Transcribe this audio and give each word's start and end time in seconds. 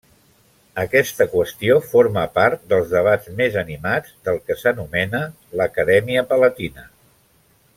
Aquesta 0.83 1.25
qüestió 1.33 1.75
forma 1.91 2.23
part 2.39 2.63
dels 2.73 2.89
debats 2.93 3.29
més 3.41 3.59
animats 3.63 4.17
del 4.29 4.41
que 4.49 4.57
s'anomena 4.63 5.23
l'Acadèmia 5.61 6.25
Palatina. 6.33 6.89